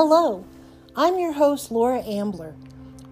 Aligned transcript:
Hello, 0.00 0.44
I'm 0.94 1.18
your 1.18 1.32
host, 1.32 1.72
Laura 1.72 2.00
Ambler. 2.02 2.54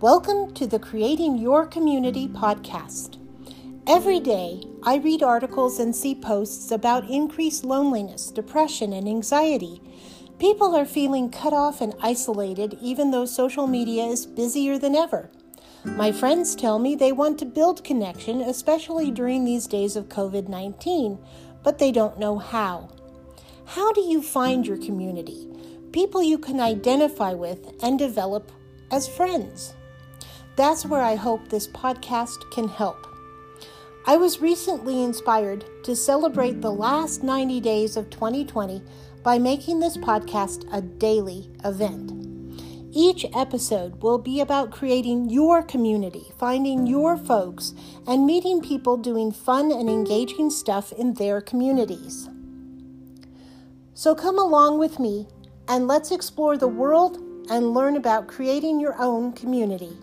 Welcome 0.00 0.54
to 0.54 0.68
the 0.68 0.78
Creating 0.78 1.36
Your 1.36 1.66
Community 1.66 2.28
podcast. 2.28 3.18
Every 3.88 4.20
day, 4.20 4.62
I 4.84 4.98
read 4.98 5.20
articles 5.20 5.80
and 5.80 5.96
see 5.96 6.14
posts 6.14 6.70
about 6.70 7.10
increased 7.10 7.64
loneliness, 7.64 8.30
depression, 8.30 8.92
and 8.92 9.08
anxiety. 9.08 9.82
People 10.38 10.76
are 10.76 10.86
feeling 10.86 11.28
cut 11.28 11.52
off 11.52 11.80
and 11.80 11.92
isolated, 12.00 12.78
even 12.80 13.10
though 13.10 13.26
social 13.26 13.66
media 13.66 14.04
is 14.04 14.24
busier 14.24 14.78
than 14.78 14.94
ever. 14.94 15.28
My 15.84 16.12
friends 16.12 16.54
tell 16.54 16.78
me 16.78 16.94
they 16.94 17.10
want 17.10 17.40
to 17.40 17.46
build 17.46 17.82
connection, 17.82 18.40
especially 18.40 19.10
during 19.10 19.44
these 19.44 19.66
days 19.66 19.96
of 19.96 20.08
COVID 20.08 20.48
19, 20.48 21.18
but 21.64 21.80
they 21.80 21.90
don't 21.90 22.20
know 22.20 22.38
how. 22.38 22.90
How 23.70 23.92
do 23.92 24.02
you 24.02 24.22
find 24.22 24.64
your 24.64 24.78
community? 24.78 25.48
People 25.96 26.22
you 26.22 26.36
can 26.36 26.60
identify 26.60 27.32
with 27.32 27.72
and 27.82 27.98
develop 27.98 28.52
as 28.90 29.08
friends. 29.08 29.72
That's 30.54 30.84
where 30.84 31.00
I 31.00 31.14
hope 31.14 31.48
this 31.48 31.66
podcast 31.66 32.50
can 32.50 32.68
help. 32.68 33.06
I 34.06 34.18
was 34.18 34.42
recently 34.42 35.02
inspired 35.02 35.64
to 35.84 35.96
celebrate 35.96 36.60
the 36.60 36.70
last 36.70 37.22
90 37.22 37.62
days 37.62 37.96
of 37.96 38.10
2020 38.10 38.82
by 39.22 39.38
making 39.38 39.80
this 39.80 39.96
podcast 39.96 40.70
a 40.70 40.82
daily 40.82 41.50
event. 41.64 42.12
Each 42.92 43.24
episode 43.34 44.02
will 44.02 44.18
be 44.18 44.42
about 44.42 44.70
creating 44.70 45.30
your 45.30 45.62
community, 45.62 46.26
finding 46.38 46.86
your 46.86 47.16
folks, 47.16 47.72
and 48.06 48.26
meeting 48.26 48.60
people 48.60 48.98
doing 48.98 49.32
fun 49.32 49.72
and 49.72 49.88
engaging 49.88 50.50
stuff 50.50 50.92
in 50.92 51.14
their 51.14 51.40
communities. 51.40 52.28
So 53.94 54.14
come 54.14 54.38
along 54.38 54.78
with 54.78 54.98
me 54.98 55.26
and 55.68 55.88
let's 55.88 56.10
explore 56.10 56.56
the 56.56 56.68
world 56.68 57.18
and 57.50 57.74
learn 57.74 57.96
about 57.96 58.28
creating 58.28 58.80
your 58.80 58.94
own 58.98 59.32
community. 59.32 59.96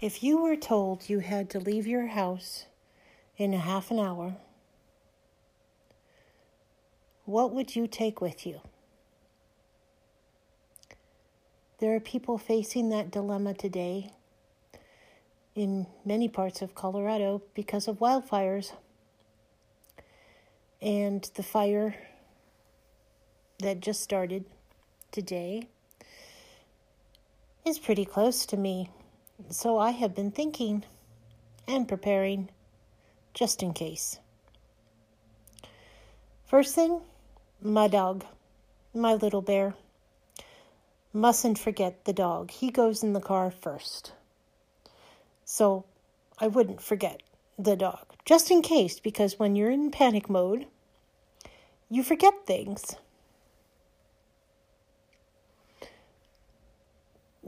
If 0.00 0.22
you 0.22 0.42
were 0.42 0.56
told 0.56 1.08
you 1.08 1.20
had 1.20 1.48
to 1.50 1.58
leave 1.58 1.86
your 1.86 2.08
house 2.08 2.66
in 3.38 3.54
a 3.54 3.58
half 3.58 3.90
an 3.90 3.98
hour, 3.98 4.36
what 7.24 7.52
would 7.52 7.74
you 7.74 7.86
take 7.86 8.20
with 8.20 8.46
you? 8.46 8.60
There 11.78 11.94
are 11.94 12.00
people 12.00 12.38
facing 12.38 12.90
that 12.90 13.10
dilemma 13.10 13.54
today 13.54 14.12
in 15.54 15.86
many 16.04 16.28
parts 16.28 16.60
of 16.60 16.74
Colorado 16.74 17.42
because 17.54 17.88
of 17.88 17.98
wildfires. 17.98 18.72
And 20.84 21.22
the 21.34 21.42
fire 21.42 21.94
that 23.60 23.80
just 23.80 24.02
started 24.02 24.44
today 25.12 25.68
is 27.64 27.78
pretty 27.78 28.04
close 28.04 28.44
to 28.44 28.58
me. 28.58 28.90
So 29.48 29.78
I 29.78 29.92
have 29.92 30.14
been 30.14 30.30
thinking 30.30 30.84
and 31.66 31.88
preparing 31.88 32.50
just 33.32 33.62
in 33.62 33.72
case. 33.72 34.18
First 36.44 36.74
thing, 36.74 37.00
my 37.62 37.88
dog, 37.88 38.26
my 38.92 39.14
little 39.14 39.40
bear. 39.40 39.74
Mustn't 41.14 41.58
forget 41.58 42.04
the 42.04 42.12
dog. 42.12 42.50
He 42.50 42.70
goes 42.70 43.02
in 43.02 43.14
the 43.14 43.20
car 43.20 43.50
first. 43.50 44.12
So 45.46 45.86
I 46.38 46.46
wouldn't 46.48 46.82
forget 46.82 47.22
the 47.58 47.74
dog, 47.74 48.04
just 48.26 48.50
in 48.50 48.60
case, 48.60 49.00
because 49.00 49.38
when 49.38 49.56
you're 49.56 49.70
in 49.70 49.90
panic 49.90 50.28
mode, 50.28 50.66
you 51.94 52.02
forget 52.02 52.34
things. 52.44 52.96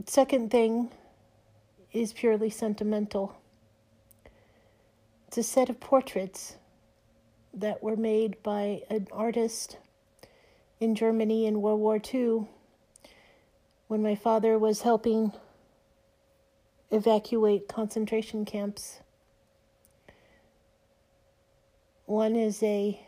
Second 0.07 0.53
thing 0.53 0.93
is 1.93 2.13
purely 2.13 2.49
sentimental. 2.49 3.35
It's 5.27 5.39
a 5.39 5.43
set 5.43 5.69
of 5.69 5.81
portraits 5.81 6.59
that 7.55 7.83
were 7.83 7.97
made 7.97 8.41
by 8.45 8.83
an 8.89 9.09
artist 9.11 9.79
in 10.79 10.95
Germany 10.95 11.47
in 11.47 11.61
World 11.61 11.81
War 11.81 12.01
II 12.15 12.47
when 13.89 14.01
my 14.01 14.15
father 14.15 14.61
was 14.61 14.83
helping 14.83 15.33
evacuate 16.93 17.67
concentration 17.67 18.45
camps. 18.45 19.01
One 22.05 22.37
is 22.37 22.63
a 22.63 23.06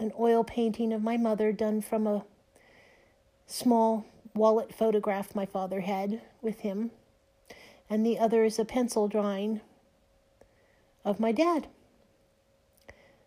an 0.00 0.12
oil 0.18 0.42
painting 0.42 0.92
of 0.92 1.02
my 1.02 1.16
mother 1.16 1.52
done 1.52 1.82
from 1.82 2.06
a 2.06 2.24
small 3.46 4.06
wallet 4.34 4.74
photograph 4.74 5.34
my 5.34 5.44
father 5.44 5.80
had 5.80 6.22
with 6.40 6.60
him, 6.60 6.90
and 7.88 8.04
the 8.04 8.18
other 8.18 8.44
is 8.44 8.58
a 8.58 8.64
pencil 8.64 9.08
drawing 9.08 9.60
of 11.04 11.20
my 11.20 11.32
dad. 11.32 11.66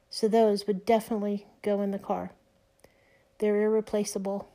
So 0.09 0.27
those 0.27 0.65
would 0.65 0.85
definitely 0.85 1.45
go 1.61 1.81
in 1.81 1.91
the 1.91 1.99
car. 1.99 2.31
They're 3.37 3.61
irreplaceable. 3.61 4.47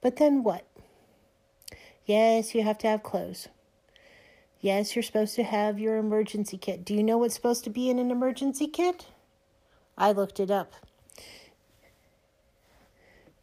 But 0.00 0.16
then 0.16 0.42
what? 0.42 0.66
Yes, 2.04 2.54
you 2.54 2.62
have 2.62 2.78
to 2.78 2.88
have 2.88 3.02
clothes. 3.02 3.48
Yes, 4.60 4.94
you're 4.94 5.02
supposed 5.02 5.36
to 5.36 5.42
have 5.42 5.78
your 5.78 5.96
emergency 5.96 6.58
kit. 6.58 6.84
Do 6.84 6.94
you 6.94 7.02
know 7.02 7.18
what's 7.18 7.34
supposed 7.34 7.64
to 7.64 7.70
be 7.70 7.88
in 7.88 7.98
an 7.98 8.10
emergency 8.10 8.66
kit? 8.66 9.06
I 10.00 10.12
looked 10.12 10.40
it 10.40 10.50
up. 10.50 10.72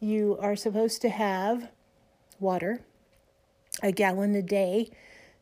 You 0.00 0.36
are 0.40 0.56
supposed 0.56 1.00
to 1.02 1.08
have 1.08 1.68
water, 2.40 2.80
a 3.80 3.92
gallon 3.92 4.34
a 4.34 4.42
day 4.42 4.90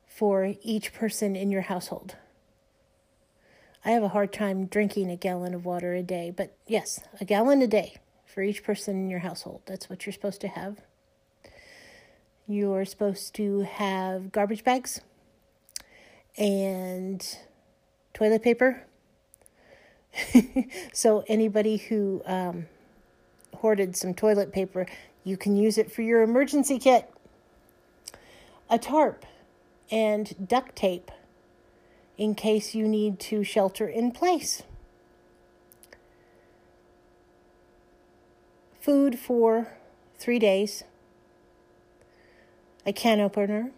for 0.07 0.53
each 0.63 0.93
person 0.93 1.35
in 1.35 1.51
your 1.51 1.63
household. 1.63 2.17
I 3.83 3.93
have 3.93 4.03
a 4.03 4.09
hard 4.09 4.31
time 4.31 4.67
drinking 4.67 5.11
a 5.11 5.17
gallon 5.17 5.55
of 5.55 5.65
water 5.65 5.95
a 5.95 6.03
day, 6.03 6.31
but 6.37 6.55
yes, 6.67 7.01
a 7.19 7.25
gallon 7.25 7.63
a 7.63 7.67
day 7.67 7.95
for 8.27 8.43
each 8.43 8.63
person 8.63 8.97
in 8.97 9.09
your 9.09 9.21
household. 9.21 9.63
That's 9.65 9.89
what 9.89 10.05
you're 10.05 10.13
supposed 10.13 10.43
to 10.43 10.49
have. 10.49 10.83
You're 12.47 12.85
supposed 12.85 13.35
to 13.37 13.61
have 13.61 14.33
garbage 14.33 14.65
bags 14.65 15.01
and 16.37 17.27
toilet 18.13 18.43
paper. 18.43 18.87
so, 20.93 21.25
anybody 21.29 21.77
who 21.77 22.23
um, 22.27 22.67
hoarded 23.57 23.97
some 23.97 24.15
toilet 24.15 24.53
paper, 24.53 24.87
you 25.25 25.37
can 25.37 25.57
use 25.57 25.79
it 25.79 25.91
for 25.91 26.03
your 26.03 26.23
emergency 26.23 26.79
kit. 26.79 27.11
A 28.69 28.79
tarp 28.79 29.25
and 29.91 30.49
duct 30.49 30.75
tape 30.77 31.11
in 32.17 32.35
case 32.35 32.75
you 32.75 32.89
need 32.89 33.21
to 33.21 33.45
shelter 33.45 33.87
in 33.87 34.11
place. 34.11 34.63
Food 38.81 39.19
for 39.19 39.77
three 40.19 40.39
days 40.39 40.85
a 42.87 42.93
can 42.93 43.21
opener 43.21 43.73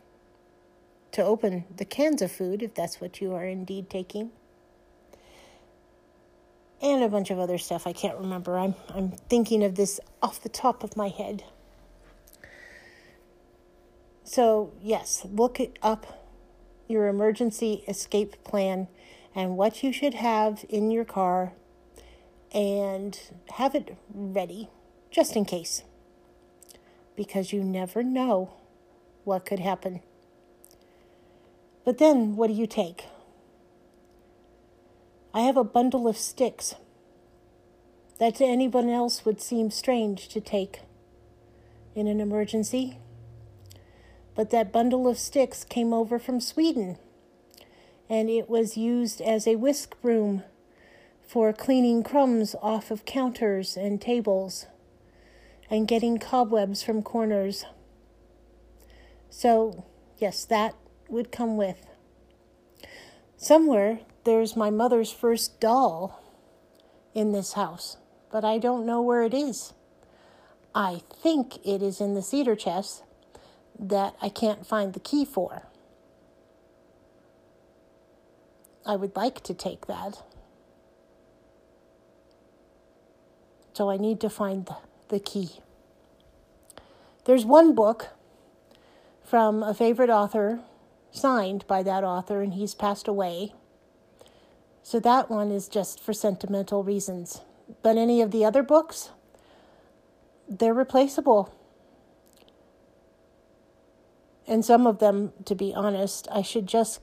to 1.13 1.25
open 1.25 1.65
the 1.75 1.87
cans 1.87 2.21
of 2.21 2.31
food 2.31 2.63
if 2.63 2.75
that's 2.75 3.01
what 3.01 3.21
you 3.21 3.33
are 3.33 3.47
indeed 3.47 3.89
taking. 3.89 4.31
And 6.81 7.03
a 7.03 7.09
bunch 7.09 7.31
of 7.31 7.39
other 7.39 7.59
stuff 7.59 7.87
I 7.87 7.93
can't 7.93 8.19
remember. 8.19 8.59
I'm 8.59 8.75
I'm 8.95 9.11
thinking 9.11 9.65
of 9.65 9.75
this 9.75 9.99
off 10.23 10.43
the 10.43 10.49
top 10.49 10.85
of 10.85 10.97
my 10.97 11.09
head. 11.09 11.45
So, 14.23 14.75
yes, 14.83 15.27
look 15.33 15.59
up 15.83 16.27
your 16.87 17.09
emergency 17.09 17.83
escape 17.89 18.45
plan 18.45 18.89
and 19.35 19.57
what 19.57 19.83
you 19.83 19.93
should 19.93 20.15
have 20.15 20.67
in 20.69 20.91
your 20.91 21.07
car 21.07 21.55
and 22.53 23.19
have 23.55 23.75
it 23.75 23.97
ready 24.13 24.69
just 25.11 25.35
in 25.35 25.45
case. 25.45 25.83
Because 27.17 27.53
you 27.53 27.65
never 27.65 28.03
know 28.03 28.53
what 29.25 29.47
could 29.47 29.61
happen. 29.61 30.01
But 31.85 31.97
then, 31.99 32.37
what 32.37 32.49
do 32.49 32.53
you 32.53 32.67
take? 32.67 33.07
I 35.39 35.43
have 35.43 35.57
a 35.57 35.63
bundle 35.63 36.09
of 36.09 36.17
sticks 36.17 36.75
that 38.19 38.35
to 38.35 38.45
anyone 38.45 38.89
else 38.89 39.25
would 39.25 39.41
seem 39.41 39.71
strange 39.71 40.27
to 40.31 40.41
take 40.41 40.81
in 41.95 42.09
an 42.09 42.19
emergency. 42.19 42.99
But 44.35 44.51
that 44.51 44.73
bundle 44.73 45.07
of 45.07 45.17
sticks 45.17 45.63
came 45.63 45.93
over 45.93 46.19
from 46.19 46.41
Sweden, 46.41 46.99
and 48.11 48.29
it 48.29 48.51
was 48.51 48.77
used 48.77 49.21
as 49.21 49.47
a 49.47 49.55
whisk 49.55 49.95
broom 50.03 50.43
for 51.25 51.53
cleaning 51.53 52.03
crumbs 52.03 52.57
off 52.61 52.91
of 52.91 53.05
counters 53.05 53.77
and 53.77 54.01
tables 54.01 54.67
and 55.71 55.87
getting 55.87 56.19
cobwebs 56.19 56.83
from 56.83 57.01
corners. 57.01 57.65
So, 59.31 59.85
yes, 60.17 60.45
that 60.47 60.75
would 61.09 61.31
come 61.31 61.57
with. 61.57 61.87
Somewhere 63.37 64.01
there's 64.29 64.55
my 64.55 64.69
mother's 64.69 65.11
first 65.11 65.59
doll 65.59 66.23
in 67.15 67.33
this 67.33 67.55
house, 67.55 67.97
but 68.31 68.45
I 68.45 68.59
don't 68.59 68.85
know 68.85 69.01
where 69.01 69.23
it 69.23 69.33
is. 69.33 69.73
I 70.75 71.01
think 71.23 71.67
it 71.67 71.81
is 71.81 71.99
in 71.99 72.13
the 72.13 72.21
cedar 72.21 72.55
chest 72.55 73.05
that 73.79 74.15
I 74.21 74.29
can't 74.29 74.67
find 74.67 74.93
the 74.93 75.01
key 75.01 75.25
for. 75.25 75.63
I 78.85 78.97
would 78.97 79.17
like 79.17 79.43
to 79.45 79.55
take 79.55 79.87
that. 79.87 80.23
So 83.73 83.89
I 83.89 83.97
need 83.97 84.21
to 84.21 84.29
find 84.29 84.69
the 85.09 85.21
key. 85.21 85.61
There's 87.25 87.47
one 87.47 87.75
book 87.75 88.09
from 89.25 89.63
a 89.63 89.73
favorite 89.73 90.11
author, 90.11 90.61
signed 91.11 91.67
by 91.67 91.83
that 91.83 92.05
author, 92.05 92.43
and 92.43 92.53
he's 92.53 92.75
passed 92.75 93.09
away. 93.09 93.55
So 94.89 94.99
that 95.01 95.29
one 95.29 95.51
is 95.51 95.69
just 95.69 96.01
for 96.01 96.15
sentimental 96.15 96.83
reasons. 96.83 97.43
But 97.83 97.99
any 97.99 98.23
of 98.23 98.31
the 98.31 98.47
other 98.47 98.63
books, 98.63 99.11
they're 100.49 100.73
replaceable. 100.73 101.55
And 104.47 104.65
some 104.65 104.87
of 104.87 104.99
them, 104.99 105.35
to 105.45 105.55
be 105.55 105.75
honest, 105.75 106.27
I 106.33 106.41
should 106.41 106.67
just 106.67 107.03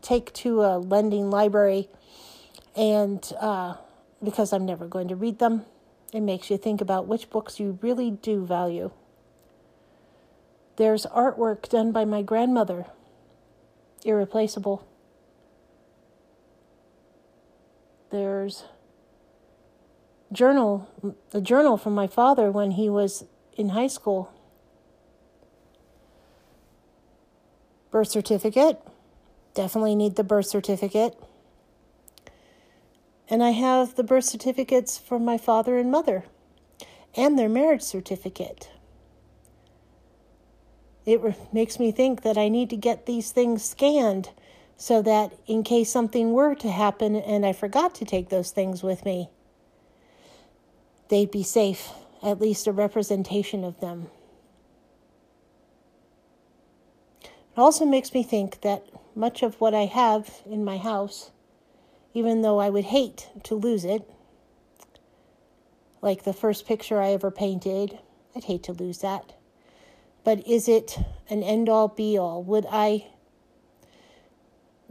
take 0.00 0.32
to 0.32 0.62
a 0.62 0.78
lending 0.78 1.30
library 1.30 1.88
and 2.74 3.32
uh, 3.40 3.74
because 4.20 4.52
I'm 4.52 4.66
never 4.66 4.88
going 4.88 5.06
to 5.06 5.14
read 5.14 5.38
them, 5.38 5.64
it 6.12 6.22
makes 6.22 6.50
you 6.50 6.58
think 6.58 6.80
about 6.80 7.06
which 7.06 7.30
books 7.30 7.60
you 7.60 7.78
really 7.80 8.10
do 8.10 8.44
value. 8.44 8.90
There's 10.74 11.06
artwork 11.06 11.68
done 11.68 11.92
by 11.92 12.04
my 12.04 12.22
grandmother, 12.22 12.86
irreplaceable. 14.04 14.84
There's 18.12 18.64
journal, 20.30 20.86
a 21.32 21.40
journal 21.40 21.78
from 21.78 21.94
my 21.94 22.06
father 22.06 22.50
when 22.50 22.72
he 22.72 22.90
was 22.90 23.24
in 23.56 23.70
high 23.70 23.86
school. 23.86 24.30
Birth 27.90 28.08
certificate, 28.08 28.78
definitely 29.54 29.94
need 29.94 30.16
the 30.16 30.24
birth 30.24 30.46
certificate. 30.46 31.18
And 33.30 33.42
I 33.42 33.52
have 33.52 33.94
the 33.94 34.04
birth 34.04 34.24
certificates 34.24 34.98
from 34.98 35.24
my 35.24 35.38
father 35.38 35.78
and 35.78 35.90
mother 35.90 36.24
and 37.16 37.38
their 37.38 37.48
marriage 37.48 37.82
certificate. 37.82 38.70
It 41.06 41.20
makes 41.50 41.78
me 41.78 41.92
think 41.92 42.22
that 42.22 42.36
I 42.36 42.50
need 42.50 42.68
to 42.70 42.76
get 42.76 43.06
these 43.06 43.32
things 43.32 43.64
scanned 43.64 44.30
so 44.82 45.00
that 45.00 45.32
in 45.46 45.62
case 45.62 45.88
something 45.88 46.32
were 46.32 46.56
to 46.56 46.68
happen 46.68 47.14
and 47.14 47.46
I 47.46 47.52
forgot 47.52 47.94
to 47.94 48.04
take 48.04 48.30
those 48.30 48.50
things 48.50 48.82
with 48.82 49.04
me, 49.04 49.30
they'd 51.08 51.30
be 51.30 51.44
safe, 51.44 51.90
at 52.20 52.40
least 52.40 52.66
a 52.66 52.72
representation 52.72 53.62
of 53.62 53.78
them. 53.78 54.08
It 57.22 57.58
also 57.58 57.84
makes 57.84 58.12
me 58.12 58.24
think 58.24 58.62
that 58.62 58.84
much 59.14 59.44
of 59.44 59.60
what 59.60 59.72
I 59.72 59.84
have 59.84 60.42
in 60.44 60.64
my 60.64 60.78
house, 60.78 61.30
even 62.12 62.42
though 62.42 62.58
I 62.58 62.68
would 62.68 62.86
hate 62.86 63.30
to 63.44 63.54
lose 63.54 63.84
it, 63.84 64.02
like 66.00 66.24
the 66.24 66.32
first 66.32 66.66
picture 66.66 67.00
I 67.00 67.12
ever 67.12 67.30
painted, 67.30 68.00
I'd 68.34 68.42
hate 68.42 68.64
to 68.64 68.72
lose 68.72 68.98
that. 68.98 69.34
But 70.24 70.44
is 70.44 70.66
it 70.66 70.98
an 71.30 71.44
end 71.44 71.68
all 71.68 71.86
be 71.86 72.18
all? 72.18 72.42
Would 72.42 72.66
I 72.68 73.06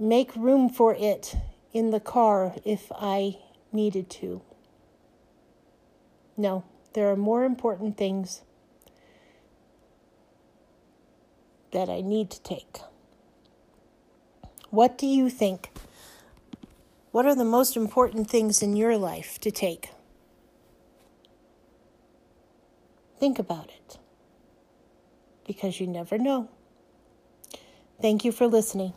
make 0.01 0.35
room 0.35 0.67
for 0.67 0.95
it 0.95 1.35
in 1.71 1.91
the 1.91 1.99
car 1.99 2.55
if 2.65 2.91
I 2.91 3.37
needed 3.71 4.09
to? 4.09 4.41
No, 6.35 6.63
there 6.93 7.09
are 7.09 7.15
more 7.15 7.43
important 7.43 7.97
things 7.97 8.41
that 11.71 11.87
I 11.87 12.01
need 12.01 12.31
to 12.31 12.41
take. 12.41 12.79
What 14.71 14.97
do 14.97 15.05
you 15.05 15.29
think? 15.29 15.69
What 17.11 17.25
are 17.25 17.35
the 17.35 17.45
most 17.45 17.77
important 17.77 18.29
things 18.29 18.61
in 18.63 18.75
your 18.75 18.97
life 18.97 19.37
to 19.41 19.51
take? 19.51 19.89
Think 23.19 23.37
about 23.37 23.69
it 23.69 23.99
because 25.45 25.79
you 25.79 25.85
never 25.85 26.17
know. 26.17 26.49
Thank 28.01 28.25
you 28.25 28.31
for 28.31 28.47
listening. 28.47 28.93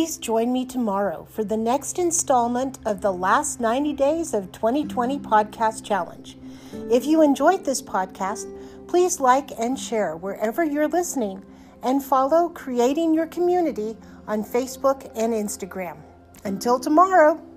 Please 0.00 0.16
join 0.16 0.50
me 0.50 0.64
tomorrow 0.64 1.26
for 1.30 1.44
the 1.44 1.58
next 1.58 1.98
installment 1.98 2.78
of 2.86 3.02
the 3.02 3.12
last 3.12 3.60
90 3.60 3.92
days 3.92 4.32
of 4.32 4.50
2020 4.50 5.18
podcast 5.18 5.84
challenge. 5.84 6.38
If 6.90 7.04
you 7.04 7.20
enjoyed 7.20 7.66
this 7.66 7.82
podcast, 7.82 8.46
please 8.88 9.20
like 9.20 9.50
and 9.58 9.78
share 9.78 10.16
wherever 10.16 10.64
you're 10.64 10.88
listening 10.88 11.44
and 11.82 12.02
follow 12.02 12.48
Creating 12.48 13.12
Your 13.12 13.26
Community 13.26 13.94
on 14.26 14.42
Facebook 14.42 15.04
and 15.14 15.34
Instagram. 15.34 15.98
Until 16.44 16.80
tomorrow. 16.80 17.49